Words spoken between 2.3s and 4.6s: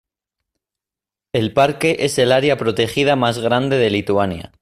área protegida más grande de Lituania.